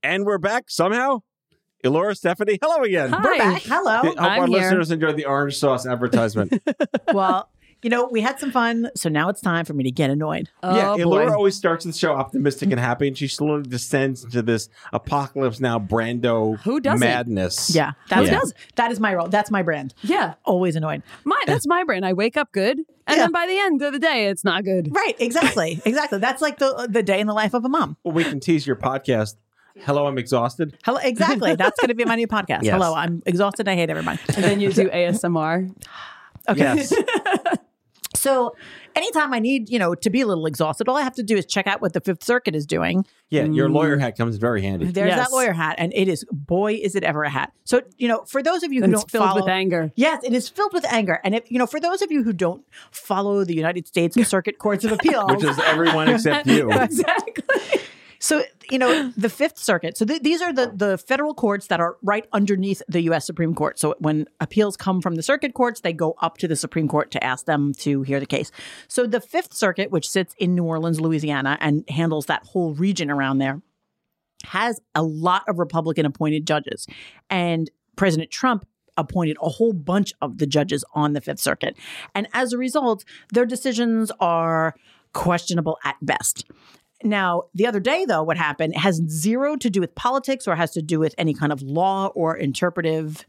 [0.03, 1.19] And we're back somehow.
[1.83, 3.11] Elura, Stephanie, hello again.
[3.11, 3.21] Hi.
[3.23, 3.61] We're back.
[3.63, 3.91] Hello.
[3.91, 4.57] I hope I'm our here.
[4.57, 6.61] listeners enjoyed the orange sauce advertisement.
[7.13, 7.49] well,
[7.83, 10.49] you know, we had some fun, so now it's time for me to get annoyed.
[10.63, 11.33] Oh, yeah, Oh, Elura boy.
[11.33, 15.77] always starts the show optimistic and happy, and she slowly descends into this apocalypse now
[15.77, 16.99] Brando Who doesn't?
[16.99, 17.69] madness.
[17.75, 18.41] Yeah, that's Yeah.
[18.75, 19.27] that is my role.
[19.27, 19.93] That's my brand.
[20.01, 20.33] Yeah.
[20.45, 21.03] Always annoyed.
[21.25, 22.03] My that's my brand.
[22.07, 23.15] I wake up good, and Yeah.
[23.17, 24.89] then by the end of the day, it's not good.
[24.91, 25.15] Right.
[25.19, 25.79] Exactly.
[25.85, 26.17] exactly.
[26.17, 27.97] That's like the the day in the life of a mom.
[28.03, 29.35] Well, we can tease your podcast.
[29.85, 30.77] Hello, I'm exhausted.
[30.83, 30.99] Hello.
[31.01, 31.55] Exactly.
[31.55, 32.63] That's going to be my new podcast.
[32.63, 32.73] Yes.
[32.73, 32.93] Hello.
[32.95, 33.67] I'm exhausted.
[33.67, 34.19] I hate everybody.
[34.35, 35.69] And then you do ASMR.
[36.49, 36.59] Okay.
[36.59, 36.93] Yes.
[38.15, 38.55] So
[38.95, 41.37] anytime I need, you know, to be a little exhausted, all I have to do
[41.37, 43.05] is check out what the Fifth Circuit is doing.
[43.29, 44.01] yeah, your lawyer mm.
[44.01, 44.85] hat comes very handy.
[44.85, 45.19] There's Yes.
[45.29, 47.53] that lawyer hat, and it is boy, is it ever a hat.
[47.63, 49.91] So you know, for those of you who And it's don't filled follow, with anger.
[49.95, 52.33] Yes, it is filled with anger, and if you know, for those of you who
[52.33, 56.71] don't follow the United States Circuit Courts of Appeals, Which is everyone except you.
[56.71, 57.43] exactly.
[58.19, 59.97] So, you know, the Fifth Circuit.
[59.97, 63.25] So th- these are the, the federal courts that are right underneath the U.S.
[63.25, 63.79] Supreme Court.
[63.79, 67.11] So when appeals come from the circuit courts, they go up to the Supreme Court
[67.11, 68.51] to ask them to hear the case.
[68.87, 73.09] So the Fifth Circuit, which sits in New Orleans, Louisiana, and handles that whole region
[73.09, 73.61] around there,
[74.45, 76.87] has a lot of Republican appointed judges.
[77.29, 78.65] And President Trump
[78.97, 81.77] appointed a whole bunch of the judges on the Fifth Circuit.
[82.15, 84.75] And as a result, their decisions are
[85.13, 86.45] questionable at best.
[87.03, 90.71] Now, the other day, though, what happened has zero to do with politics or has
[90.71, 93.25] to do with any kind of law or interpretive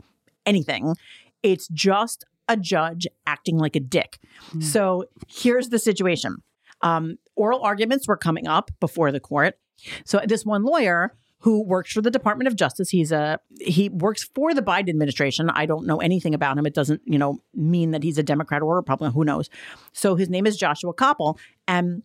[0.47, 0.97] anything.
[1.43, 4.19] It's just a judge acting like a dick.
[4.61, 6.37] So here's the situation
[6.81, 9.59] um, oral arguments were coming up before the court.
[10.05, 14.25] So this one lawyer who works for the Department of Justice, he's a he works
[14.35, 15.51] for the Biden administration.
[15.51, 16.67] I don't know anything about him.
[16.67, 19.15] It doesn't, you know, mean that he's a Democrat or a Republican.
[19.15, 19.49] Who knows?
[19.93, 22.03] So his name is Joshua Koppel, and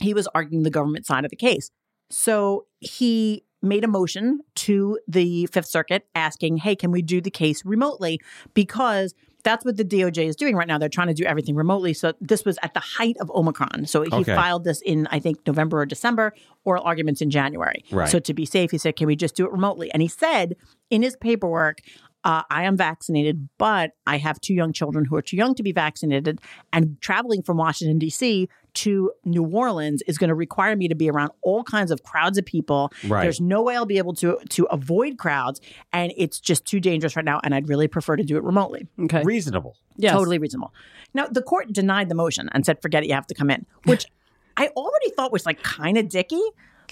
[0.00, 1.70] he was arguing the government side of the case.
[2.10, 7.30] So he made a motion to the Fifth Circuit asking, hey, can we do the
[7.30, 8.20] case remotely?
[8.54, 10.76] Because that's what the DOJ is doing right now.
[10.78, 11.94] They're trying to do everything remotely.
[11.94, 13.86] So this was at the height of Omicron.
[13.86, 14.34] So he Okay.
[14.34, 16.34] filed this in, I think, November or December,
[16.64, 17.84] oral arguments in January.
[17.90, 18.08] Right.
[18.08, 19.90] So to be safe, he said, can we just do it remotely?
[19.92, 20.56] And he said
[20.90, 21.78] in his paperwork,
[22.24, 25.62] uh, I am vaccinated, but I have two young children who are too young to
[25.62, 26.40] be vaccinated.
[26.72, 28.48] And traveling from Washington, D.C.
[28.74, 32.36] to New Orleans is going to require me to be around all kinds of crowds
[32.36, 32.92] of people.
[33.06, 33.22] Right.
[33.22, 35.60] There's no way I'll be able to to avoid crowds.
[35.92, 37.40] And it's just too dangerous right now.
[37.42, 38.86] And I'd really prefer to do it remotely.
[39.00, 39.22] Okay.
[39.22, 39.76] Reasonable.
[39.96, 40.12] Yes.
[40.12, 40.74] Totally reasonable.
[41.14, 43.64] Now, the court denied the motion and said, forget it, you have to come in,
[43.84, 44.04] which
[44.58, 46.42] I already thought was like kind of dicky.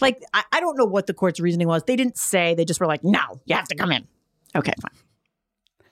[0.01, 1.83] Like, I, I don't know what the court's reasoning was.
[1.85, 4.07] They didn't say, they just were like, no, you have to come in.
[4.55, 4.93] Okay, fine.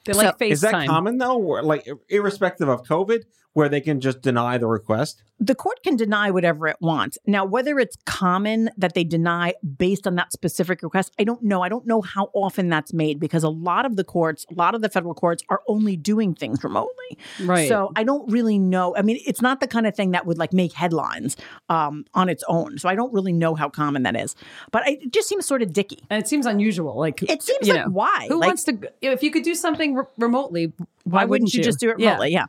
[0.07, 0.51] They like FaceTime.
[0.51, 1.39] Is that common though?
[1.39, 3.25] Like irrespective of COVID,
[3.57, 5.23] where they can just deny the request?
[5.41, 7.17] The court can deny whatever it wants.
[7.27, 11.63] Now, whether it's common that they deny based on that specific request, I don't know.
[11.63, 14.75] I don't know how often that's made because a lot of the courts, a lot
[14.75, 17.19] of the federal courts are only doing things remotely.
[17.43, 17.67] Right.
[17.67, 18.95] So I don't really know.
[18.95, 21.39] I mean, it's not the kind of thing that would like make headlines
[21.71, 22.77] um, on its own.
[22.77, 24.37] So I don't really know how common that is.
[24.71, 26.05] But I, it just seems sort of dicky.
[26.11, 26.99] And it seems unusual.
[26.99, 28.27] Like It seems like know, why?
[28.29, 28.79] Who Like- wants to?
[29.01, 32.11] If you could do something re- remotely, why, wouldn't you, just do it Yeah.
[32.11, 32.33] remotely?
[32.33, 32.47] Yeah.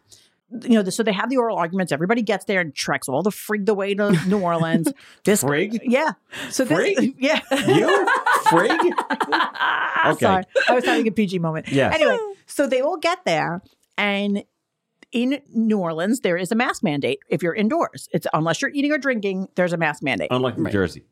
[0.50, 1.92] You know, so they have the oral arguments.
[1.92, 4.92] Everybody gets there and treks all the frig the way to New Orleans.
[5.26, 5.80] This Frig?
[5.84, 6.12] yeah.
[6.50, 7.16] So this, Frig?
[7.20, 7.42] yeah.
[7.68, 8.08] You
[8.46, 8.80] frig?
[10.08, 10.26] Okay.
[10.26, 11.68] Sorry, I was having a PG moment.
[11.70, 11.94] Yes.
[11.94, 13.62] Anyway, so they all get there,
[13.98, 14.44] and
[15.12, 18.08] in New Orleans, there is a mask mandate if you're indoors.
[18.14, 20.30] It's unless you're eating or drinking, there's a mask mandate.
[20.32, 21.04] Unlike New Jersey.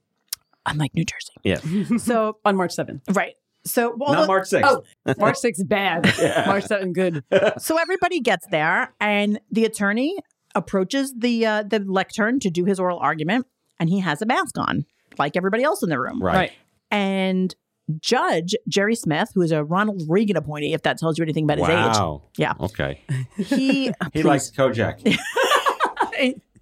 [0.66, 1.34] Unlike New Jersey.
[1.44, 1.98] Yeah.
[1.98, 3.02] So on March 7th.
[3.16, 3.36] right.
[3.66, 4.62] So well, Not look- March 6th.
[4.64, 6.04] Oh, March 6th is bad.
[6.48, 7.24] March 7th good.
[7.58, 10.18] so everybody gets there, and the attorney
[10.54, 13.48] approaches the uh, the lectern to do his oral argument,
[13.80, 14.86] and he has a mask on,
[15.18, 16.22] like everybody else in the room.
[16.22, 16.36] Right.
[16.36, 16.52] Right.
[16.92, 17.56] And
[18.00, 21.58] Judge Jerry Smith, who is a Ronald Reagan appointee, if that tells you anything about
[21.60, 22.24] his age, Wow.
[22.38, 23.02] yeah, Okay.
[23.38, 25.02] he He likes Kojak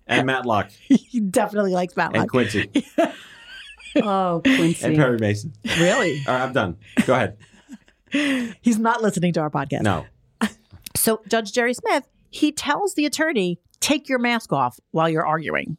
[0.08, 2.30] and Matlock he definitely likes and Matlock.
[2.30, 2.70] Quincy
[3.98, 4.86] Oh, Quincy.
[4.88, 5.54] and Perry Mason.
[5.80, 6.22] really?
[6.28, 6.78] All right, I'm done.
[7.06, 7.38] Go ahead.
[8.62, 9.82] He's not listening to our podcast.
[9.82, 10.06] No.
[10.96, 15.78] So Judge Jerry Smith, he tells the attorney, take your mask off while you're arguing.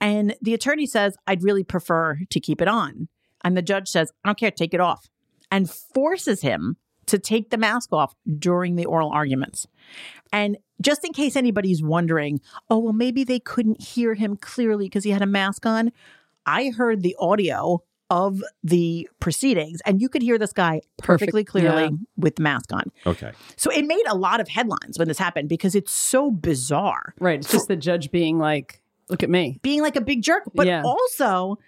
[0.00, 3.08] And the attorney says, I'd really prefer to keep it on.
[3.44, 5.08] And the judge says, I don't care, take it off.
[5.50, 9.66] And forces him to take the mask off during the oral arguments.
[10.32, 12.40] And just in case anybody's wondering,
[12.70, 15.92] oh, well, maybe they couldn't hear him clearly because he had a mask on.
[16.46, 21.48] I heard the audio of the proceedings, and you could hear this guy perfectly Perfect,
[21.50, 21.90] clearly yeah.
[22.16, 22.92] with the mask on.
[23.06, 23.32] Okay.
[23.56, 27.14] So it made a lot of headlines when this happened because it's so bizarre.
[27.18, 27.38] Right.
[27.38, 29.58] It's just the judge being like, look at me.
[29.62, 30.82] Being like a big jerk, but Yeah.
[30.84, 31.58] also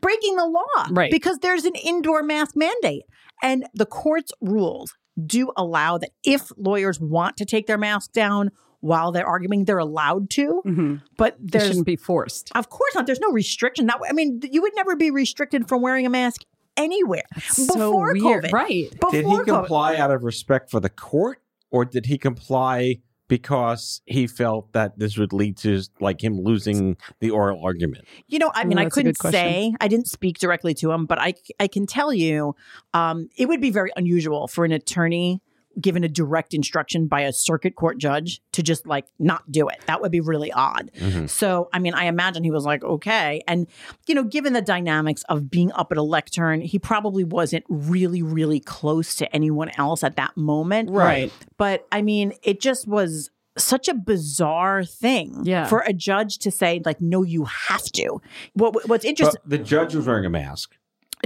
[0.00, 0.86] breaking the law.
[0.90, 1.10] Right.
[1.10, 3.02] Because there's an indoor mask mandate.
[3.42, 8.52] And the court's rules do allow that if lawyers want to take their mask down
[8.80, 10.62] while they're arguing, they're allowed to.
[10.66, 11.02] Mhm.
[11.16, 12.50] But It there's shouldn't be forced.
[12.54, 13.06] of course not.
[13.06, 13.86] There's no restriction.
[13.86, 16.42] That I mean, you would never be restricted from wearing a mask
[16.76, 18.44] anywhere so before weird.
[18.44, 18.52] COVID.
[18.52, 18.90] Right.
[18.92, 19.44] Before Did he COVID.
[19.46, 21.38] comply out of respect for the court
[21.70, 26.96] or did he comply because he felt that this would lead to like him losing
[27.20, 28.04] the oral argument?
[28.26, 29.74] You know, I mean, Oh, I couldn't say.
[29.80, 32.54] I didn't speak directly to him, but I I can tell you,
[32.94, 35.40] um, it would be very unusual for an attorney
[35.80, 39.78] given a direct instruction by a circuit court judge to just like not do it.
[39.86, 40.90] That would be really odd.
[40.98, 41.26] Mm-hmm.
[41.26, 43.66] So, I mean, I imagine he was like, okay, and
[44.06, 48.22] you know, given the dynamics of being up at a lectern, he probably wasn't really,
[48.22, 50.90] really close to anyone else at that moment.
[50.90, 51.32] Right.
[51.56, 55.66] But I mean, it just was such a bizarre thing Yeah.
[55.66, 58.20] for a judge to say like no you have to
[58.52, 60.76] what, what's interesting But the judge was wearing a mask.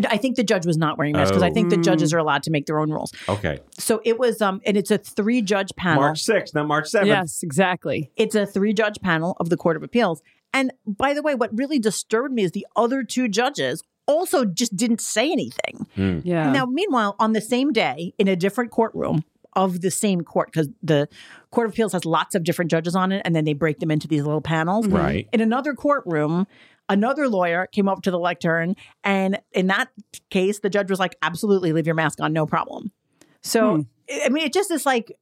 [0.09, 1.55] I think the judge was not wearing masks because i Oh.
[1.55, 3.59] think the judges are allowed to make their own rules Okay.
[3.79, 7.07] so it was um and it's a three judge panel March 6th, not March 7th.
[7.07, 8.11] Yes, exactly.
[8.17, 10.23] it's a three judge panel of the court of appeals
[10.55, 14.77] and by the way what really disturbed me is the other two judges also just
[14.77, 15.87] didn't say anything
[16.25, 16.51] Yeah.
[16.51, 19.23] Now, meanwhile, on the same day in a different courtroom
[19.55, 21.09] of the same court, because the
[21.51, 23.91] Court of Appeals has lots of different judges on it, and then they break them
[23.91, 24.89] into these little panels.
[24.89, 25.29] Right.
[25.33, 26.47] In another courtroom,
[26.93, 29.89] another lawyer came up to the lectern, and in that
[30.31, 32.93] case, the judge was like, "Absolutely, leave your mask on, no problem."
[33.41, 33.83] So, hmm.
[34.25, 35.17] I mean, it just is like.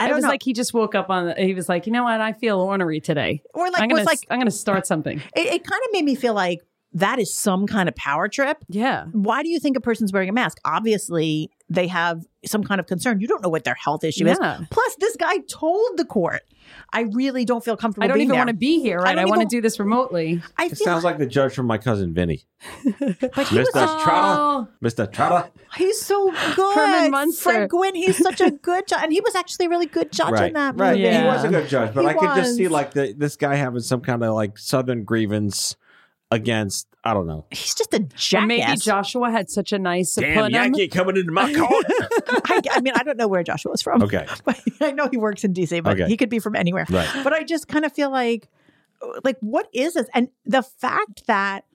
[0.00, 0.30] I it don't was know.
[0.30, 2.18] like he just woke up on the, he was like, you know what?
[2.18, 3.42] I feel ornery today.
[3.52, 5.18] Or like- I'm gonna, was like- I'm gonna start something.
[5.36, 6.62] it, it kind of made me feel like
[6.94, 8.58] that is some kind of power trip.
[8.68, 9.06] Yeah.
[9.12, 10.58] Why do you think a person's wearing a mask?
[10.64, 13.20] Obviously, they have some kind of concern.
[13.20, 14.60] You don't know what their health issue Yeah.
[14.60, 14.66] is.
[14.70, 16.42] Plus, this guy told the court,
[16.92, 19.14] "I really don't feel comfortable." I don't being even want to be here, I right?
[19.16, 20.40] don't I, want to do this remotely.
[20.56, 22.44] I It sounds like the judge from my cousin Vinny.
[22.84, 23.72] but he Mr.
[23.72, 24.40] Trotter.
[24.40, 24.68] Oh.
[24.82, 25.10] Mr.
[25.10, 25.50] Trotter.
[25.76, 26.74] He's so good.
[26.76, 27.42] Herman Munster.
[27.42, 29.02] Frank Gwynne, he's such a good judge.
[29.02, 30.96] And he was actually a really good judge Right, in that right.
[30.96, 31.10] movie.
[31.16, 33.56] He was a good judge, but He I could just see like the, this guy
[33.56, 35.76] having some kind of like southern grievance
[36.30, 37.44] against I don't know.
[37.50, 38.46] He's just a Or jackass.
[38.46, 40.52] maybe Joshua had such a nice Damn put.
[40.52, 41.84] Yankee coming into my court.
[42.46, 44.02] I, I mean, I don't know where Joshua was from.
[44.02, 44.26] Okay.
[44.44, 46.08] But I know he works in DC, but Okay.
[46.08, 46.86] he could be from anywhere.
[46.88, 47.08] Right.
[47.22, 48.48] But I just kind of feel like,
[49.22, 50.06] like, what is this?
[50.14, 51.66] And the fact that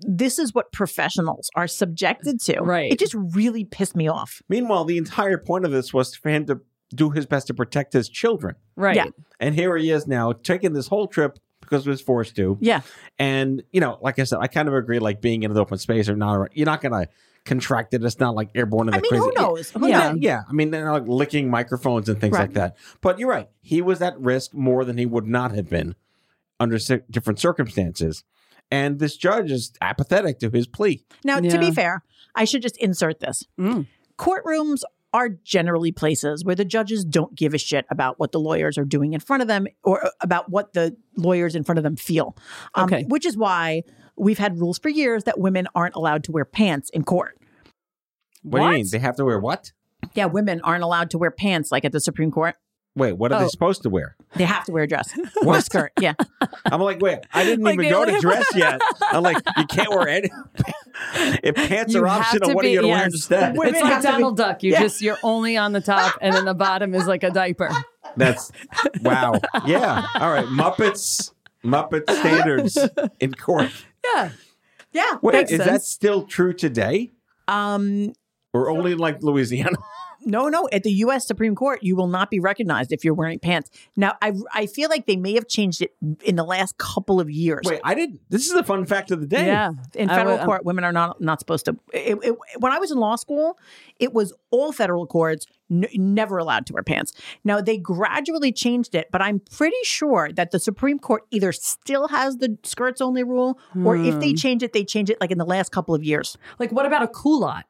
[0.00, 2.90] this is what professionals are subjected to, Right.
[2.92, 4.42] It just really pissed me off.
[4.48, 6.60] Meanwhile, the entire point of this was for him to
[6.92, 8.56] do his best to protect his children.
[8.74, 8.96] Right.
[8.96, 9.06] Yeah.
[9.38, 11.38] And here he is now taking this whole trip
[11.72, 12.58] because he was forced to.
[12.60, 12.82] Yeah.
[13.18, 15.78] And, you know, like I said, I kind of agree, like being in an open
[15.78, 17.08] space or not, you're not going to
[17.46, 18.04] contract it.
[18.04, 19.24] It's not like airborne in the I mean, crazy.
[19.24, 19.70] who knows?
[19.70, 20.10] Who Yeah.
[20.12, 20.18] knows?
[20.20, 20.42] Yeah.
[20.48, 22.42] I mean, they're like licking microphones and things Right.
[22.42, 22.76] like that.
[23.00, 23.48] But you're right.
[23.62, 25.94] He was at risk more than he would not have been
[26.60, 28.22] under ci- different circumstances.
[28.70, 31.04] And this judge is apathetic to his plea.
[31.24, 32.02] Now, to be fair,
[32.34, 33.42] I should just insert this.
[33.58, 33.86] Mm.
[34.18, 34.82] Courtrooms
[35.12, 38.84] are generally places where the judges don't give a shit about what the lawyers are
[38.84, 41.96] doing in front of them or uh, about what the lawyers in front of them
[41.96, 42.36] feel.
[42.74, 43.04] Um, Okay.
[43.04, 43.82] Which is why
[44.16, 47.38] we've had rules for years that women aren't allowed to wear pants in court.
[48.42, 48.86] What, do you mean?
[48.90, 49.72] They have to wear what?
[50.14, 52.56] Yeah, women aren't allowed to wear pants like at the Supreme Court.
[52.94, 53.48] Wait, what are they Oh.
[53.48, 54.16] supposed to wear?
[54.36, 55.92] They have to wear a dress or a skirt.
[55.98, 56.12] Yeah.
[56.66, 58.80] I'm like, wait, I didn't Like even go only to have- dress yet.
[59.10, 60.30] I'm like, you can't wear any.
[61.42, 63.14] if pants You are optional, to what are you going to wear yes.
[63.14, 63.56] instead?
[63.56, 64.62] Women It's like have to be- Donald Duck.
[64.62, 64.80] You Yeah.
[64.82, 67.70] just you're only on the top, and then the bottom is like a diaper.
[68.16, 68.52] That's
[69.00, 69.40] wow.
[69.64, 70.06] Yeah.
[70.16, 70.44] All right.
[70.46, 71.32] Muppets.
[71.64, 72.76] Muppet standards
[73.20, 73.70] in court.
[74.04, 74.30] Yeah.
[74.92, 75.16] Yeah.
[75.22, 77.12] Wait, Makes is that still true today,
[77.48, 78.12] Um,
[78.52, 79.78] or only like Louisiana?
[80.24, 80.68] No, no.
[80.72, 81.26] At the U.S.
[81.26, 83.70] Supreme Court, you will not be recognized if you're wearing pants.
[83.96, 87.30] Now, I I feel like they may have changed it in the last couple of
[87.30, 87.62] years.
[87.64, 88.20] Wait, I didn't.
[88.28, 89.46] This is a fun fact of the day.
[89.46, 89.70] Yeah.
[89.94, 91.76] In federal would- um, court, women are not not supposed to.
[91.92, 93.58] It, it- when I was in law school,
[93.98, 97.12] it was all federal courts n- never allowed to wear pants.
[97.44, 102.08] Now they gradually changed it, but I'm pretty sure that the Supreme Court either still
[102.08, 104.20] has the skirts only rule, or if Hmm.
[104.20, 106.36] they change it, they change it like in the last couple of years.
[106.58, 107.64] Like, what about a culotte?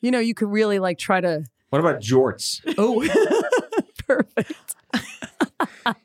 [0.00, 1.44] You know, you could really like try to.
[1.72, 2.60] What about jorts?
[2.76, 3.00] Oh,
[4.06, 4.74] perfect.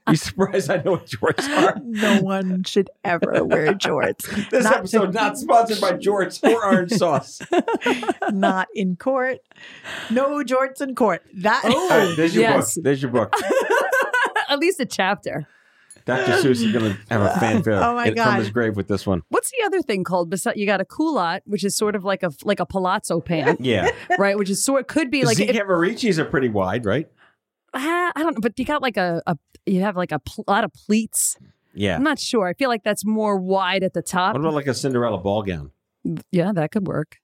[0.10, 1.76] You surprised I know what jorts are?
[1.84, 4.26] No one should ever wear jorts.
[4.50, 7.42] This Not- episode not sponsored by jorts or orange sauce.
[8.32, 9.40] not in court.
[10.10, 11.22] No jorts in court.
[11.34, 12.76] That All right, there's your Yes.
[12.76, 12.84] book.
[12.86, 13.34] There's your book.
[14.48, 15.50] At least a chapter.
[16.08, 16.32] Dr.
[16.32, 18.40] Seuss is going to have a fanfare Oh my in- from God.
[18.40, 19.22] his grave with this one.
[19.30, 20.30] What's the other thing called?
[20.30, 23.62] Besides, you got a culotte, which is sort of like a like a palazzo pant,
[23.64, 23.90] Yeah.
[24.18, 24.38] right?
[24.38, 27.08] Which is sort of could be like Zeke if- are pretty wide, right?
[27.74, 30.46] Ah, I don't know, but you got like a, a you have like a pl-
[30.48, 31.38] lot of pleats.
[31.76, 31.96] Yeah.
[31.96, 32.48] I'm not sure.
[32.48, 34.34] I feel like that's more wide at the top.
[34.34, 35.72] What about like a Cinderella ball gown?
[36.32, 37.18] yeah, that could work.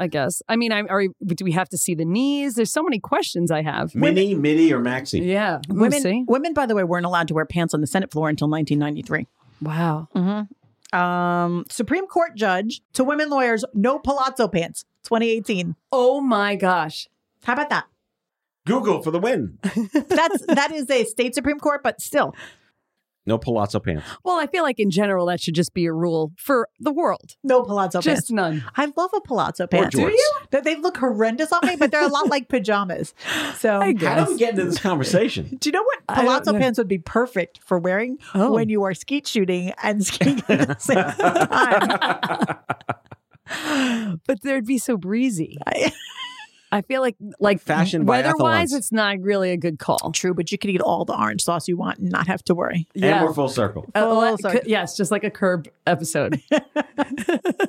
[0.00, 0.42] I guess.
[0.48, 2.54] I mean, I'm, are we, do we have to see the knees?
[2.54, 3.94] There's so many questions I have.
[3.94, 5.24] Mini, midi, or maxi?
[5.24, 6.24] Yeah, We'll women see.
[6.26, 9.26] women by the way weren't allowed to wear pants on the Senate floor until 1993.
[9.60, 10.08] Wow.
[10.92, 14.84] Um, Supreme Court judge to women lawyers, no palazzo pants.
[15.04, 15.76] 2018.
[15.92, 17.08] Oh my gosh.
[17.44, 17.86] How about that?
[18.66, 19.58] Google for the win.
[19.92, 22.34] That's that is a state Supreme Court, but still,
[23.26, 24.04] No palazzo pants.
[24.24, 27.36] Well, I feel like in general that should just be a rule for the world.
[27.44, 28.22] no palazzo pants.
[28.22, 28.64] Just none.
[28.76, 29.94] I love a palazzo pants.
[29.94, 30.30] Do you?
[30.50, 33.14] They, they look horrendous on me, but they're a lot like pajamas.
[33.58, 34.26] So, I How guess.
[34.26, 35.56] do we get into this conversation?
[35.60, 38.52] do you know what palazzo pants would be perfect for wearing Oh.
[38.52, 42.58] when you are skeet shooting and skiing at the same time?
[44.26, 45.58] But they'd be so breezy.
[45.66, 45.92] I-
[46.72, 50.12] I feel like like fashion by weather-wise, it's not really a good call.
[50.12, 52.54] True, but you could eat all the orange sauce you want and not have to
[52.54, 52.86] worry.
[52.94, 53.86] And we're full circle.
[53.94, 54.60] Uh, Full circle.
[54.62, 56.40] c- yes, just like a curb episode.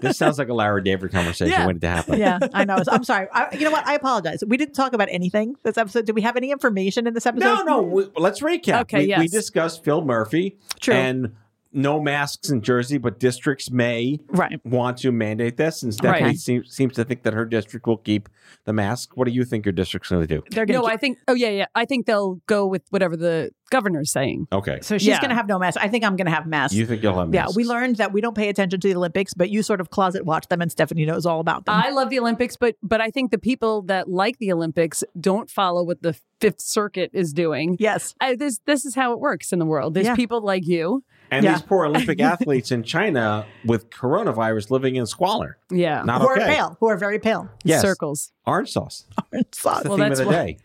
[0.02, 1.66] This sounds like a Larry David conversation Yeah.
[1.68, 2.20] waiting to happen.
[2.20, 2.82] Yeah, I know.
[2.92, 3.28] I'm sorry.
[3.32, 3.86] I, you know what?
[3.88, 4.44] I apologize.
[4.46, 6.06] We didn't talk about anything this episode.
[6.06, 7.46] Did we have any information in this episode?
[7.46, 7.82] No, no.
[7.82, 8.82] We, let's recap.
[8.82, 10.94] Okay, we, we discussed Phil Murphy True.
[10.96, 11.36] and
[11.74, 14.60] no masks in Jersey, but districts may Right.
[14.66, 15.84] want to mandate this.
[15.84, 16.38] And Stephanie Right.
[16.38, 18.28] seems, seems to think that her district will keep
[18.66, 19.12] the mask.
[19.16, 20.44] What do you think your district's going to do?
[20.52, 21.18] They're going no, to I think.
[21.28, 21.66] Oh yeah, yeah.
[21.76, 24.48] I think they'll go with whatever the governor's saying.
[24.52, 24.80] Okay.
[24.82, 25.20] So she's Yeah.
[25.22, 25.78] going to have no mask.
[25.82, 26.76] I think I'm going to have masks.
[26.76, 27.52] You think you'll have mask?
[27.52, 29.90] yeah, we learned that we don't pay attention to the Olympics, but you sort of
[29.90, 31.76] closet watch them, and Stephanie knows all about them.
[31.76, 35.50] I love the Olympics, but but I think the people that like the Olympics don't
[35.50, 37.78] follow what the Fifth Circuit is doing.
[37.80, 38.14] yes.
[38.20, 39.94] I, this this is how it works in the world.
[39.94, 40.16] There's Yeah.
[40.16, 41.54] people like you And Yeah.
[41.54, 45.58] these poor Olympic athletes in China with coronavirus living in squalor.
[45.72, 46.04] Yeah.
[46.04, 46.44] Not who okay.
[46.44, 47.50] are pale, who are very pale.
[47.64, 47.82] Yes.
[47.82, 48.34] Circles.
[48.46, 49.06] Orange sauce.
[49.32, 49.76] Orange sauce.
[49.76, 50.58] That's The Well, theme that's of the why- day.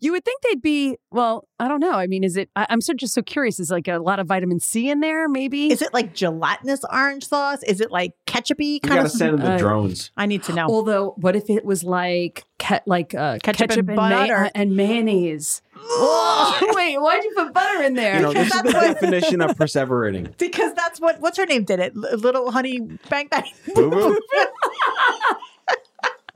[0.00, 1.92] You would think they'd be, well, I don't know.
[1.92, 3.60] I mean, is it, I, I'm so just so curious.
[3.60, 5.70] Is like a lot of vitamin C in there, maybe?
[5.70, 7.62] Is it like gelatinous orange sauce?
[7.64, 9.10] Is it like ketchupy You kind got to of?
[9.12, 10.10] send them the Uh, drones.
[10.16, 10.66] I need to know.
[10.68, 14.50] Although, what if it was like ke- like uh, Ketchup ketchup, and and, butter.
[14.54, 15.60] and mayonnaise?
[15.76, 18.16] oh, wait, why'd you put butter in there?
[18.16, 20.34] You know, this is that's the what- definition of perseverating.
[20.38, 21.92] because that's what what's her name did it.
[21.94, 23.44] L- little honey bang bang.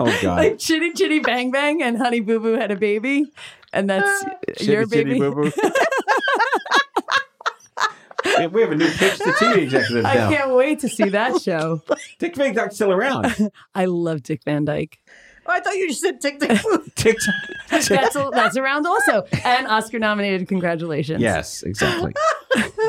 [0.05, 0.17] Boo boo.
[0.19, 0.39] Oh God.
[0.39, 3.27] like Chitty Chitty Bang Bang and Honey Boo Boo had a baby,
[3.73, 4.25] and that's
[4.61, 5.19] your Chitty baby.
[5.19, 5.53] Chitty Boo Boo.
[8.39, 10.31] We- we have a new pitch to TV executives I now.
[10.31, 11.83] can't wait to see that show.
[12.19, 13.51] Dick Van Dyke's still around.
[13.75, 14.99] I love Dick Van Dyke.
[15.45, 16.91] Oh, I thought you just said tick tick boom.
[16.95, 17.35] TikTok.
[17.69, 20.47] That's that's around also, and Oscar nominated.
[20.47, 21.21] Congratulations.
[21.21, 22.13] Yes, exactly.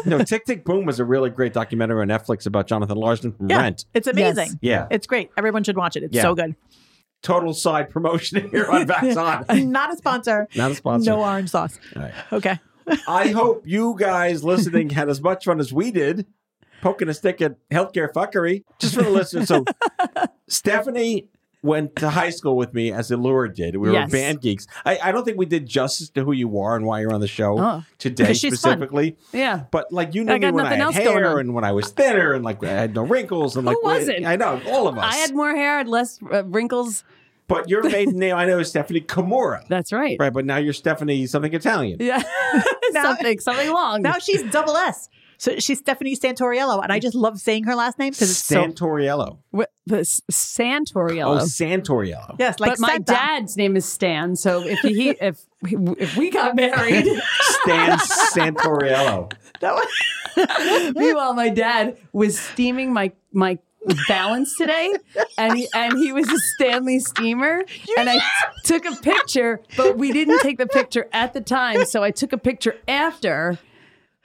[0.06, 3.50] no, Tick Tick Boom was a really great documentary on Netflix about Jonathan Larson from
[3.50, 3.86] Yeah, Rent.
[3.96, 4.50] it's amazing.
[4.50, 4.56] Yes.
[4.62, 4.88] Yeah.
[4.92, 5.32] It's great.
[5.36, 6.04] Everyone should watch it.
[6.04, 6.22] It's Yeah.
[6.22, 6.56] so good.
[7.24, 9.18] Total side promotion here on Vax
[9.50, 9.72] On.
[9.72, 10.48] Not a sponsor.
[10.56, 11.10] Not a sponsor.
[11.10, 11.80] No orange sauce.
[11.96, 12.14] All right.
[12.32, 12.60] Okay.
[13.08, 16.28] I hope you guys listening had as much fun as we did
[16.82, 18.66] poking a stick at healthcare fuckery.
[18.78, 19.48] Just for the listeners.
[19.48, 19.64] So,
[20.50, 21.30] Stephanie
[21.64, 23.76] went to high school with me as Elura did.
[23.78, 24.68] We were band geeks.
[24.86, 27.22] I, I don't think we did justice to who you are and why you're on
[27.22, 27.84] the show Oh.
[27.98, 28.74] today 'Cause she's fun.
[28.74, 29.18] specifically.
[29.32, 29.64] Yeah.
[29.72, 31.40] But like you knew I me got when I nothing had else going hair on.
[31.40, 34.26] and when I was thinner and like I had no wrinkles and like Who wasn't?
[34.26, 35.06] I know all of us.
[35.14, 37.04] I had more hair, I had less uh, wrinkles.
[37.48, 39.66] but your maiden name I know is Stephanie Kimura.
[39.70, 40.18] That's right.
[40.20, 41.98] Right, but now you're Stephanie something Italian.
[42.02, 42.22] Yeah.
[42.92, 44.04] Now- something, something long.
[44.04, 45.10] Now she's double S.
[45.38, 48.64] So she's Stephanie Santoriello, and I just love saying her last name because it's so
[48.64, 49.38] Santoriello.
[49.56, 51.42] Wh- the Santoriello.
[51.42, 52.36] Oh, Santoriello.
[52.40, 53.04] yes, like but my Santa.
[53.06, 54.36] dad's name is Stan.
[54.36, 57.06] So if he if if we got married,
[57.42, 59.34] Stan Santoriello.
[59.60, 59.88] That was-
[60.96, 63.60] meanwhile my dad was steaming my my
[64.08, 64.94] balance today,
[65.38, 67.64] and he and he was a Stanley steamer,
[67.98, 68.24] and I t-
[68.64, 72.32] took a picture, but we didn't take the picture at the time, so I took
[72.34, 73.60] a picture after.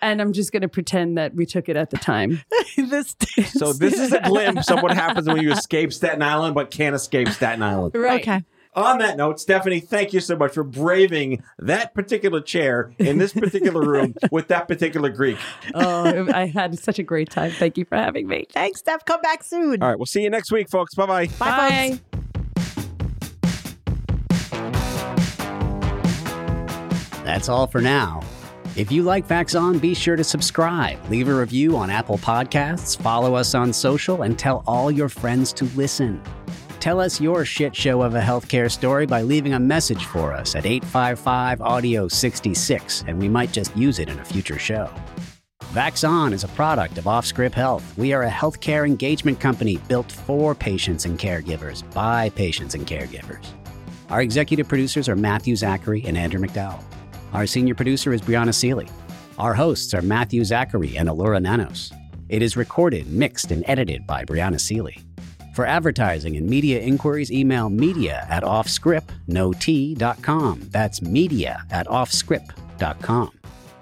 [0.01, 2.41] And I'm just going to pretend that we took it at the time.
[2.77, 3.17] this
[3.53, 6.95] So this is a glimpse of what happens when you escape Staten Island but can't
[6.95, 7.95] escape Staten Island.
[7.95, 8.21] Right.
[8.21, 8.45] okay.
[8.75, 13.33] On that note, Stephanie, thank you so much for braving that particular chair in this
[13.33, 15.39] particular room with that particular Greek.
[15.75, 17.51] Oh, I had such a great time.
[17.51, 18.47] Thank you for having me.
[18.53, 19.05] Thanks, Steph.
[19.05, 19.83] Come back soon.
[19.83, 20.95] All right, we'll see you next week, folks.
[20.95, 21.27] Bye bye.
[21.41, 22.19] Bye, folks.
[27.25, 28.23] That's all for now.
[28.79, 32.97] If you like Vax On, be sure to subscribe, leave a review on Apple Podcasts,
[32.97, 36.23] follow us on social, and tell all your friends to listen.
[36.79, 40.55] Tell us your shit show of a healthcare story by leaving a message for us
[40.55, 44.89] at 855 Audio 66, and we might just use it in a future show.
[45.73, 47.99] Vax On is a product of Offscript Health.
[47.99, 53.45] We are a healthcare engagement company built for patients and caregivers by patients and caregivers.
[54.09, 56.85] Our executive producers are Matthew Zachary and Andrew McDowell.
[57.33, 58.89] Our senior producer is Brianna Seely.
[59.39, 61.93] Our hosts are Matthew Zachary and Elura Nanos.
[62.29, 64.99] It is recorded, mixed, and edited by Brianna Seely.
[65.55, 70.69] For advertising and media inquiries, email media at offscript.com.
[70.71, 73.31] That's media at offscript.com.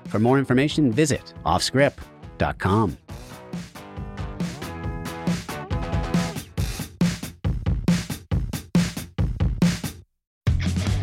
[0.09, 2.97] For more information, visit offscript.com.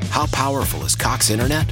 [0.09, 1.71] How powerful is Cox Internet?